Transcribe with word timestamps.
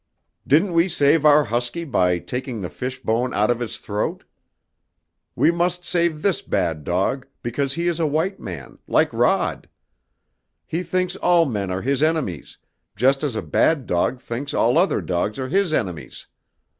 "Didn't 0.47 0.73
we 0.73 0.89
save 0.89 1.25
our 1.27 1.43
husky 1.43 1.83
by 1.83 2.17
taking 2.17 2.59
the 2.61 2.71
fish 2.71 2.99
bone 3.03 3.35
out 3.35 3.51
of 3.51 3.59
his 3.59 3.77
throat? 3.77 4.23
We 5.35 5.51
must 5.51 5.85
save 5.85 6.23
this 6.23 6.41
bad 6.41 6.83
dog, 6.83 7.27
because 7.43 7.73
he 7.75 7.85
is 7.87 7.99
a 7.99 8.07
white 8.07 8.39
man, 8.39 8.79
like 8.87 9.13
Rod. 9.13 9.69
He 10.65 10.81
thinks 10.81 11.15
all 11.17 11.45
men 11.45 11.69
are 11.69 11.83
his 11.83 12.01
enemies, 12.01 12.57
just 12.95 13.23
as 13.23 13.35
a 13.35 13.43
bad 13.43 13.85
dog 13.85 14.19
thinks 14.19 14.55
all 14.55 14.79
other 14.79 15.01
dogs 15.01 15.37
are 15.37 15.49
his 15.49 15.71
enemies. 15.71 16.25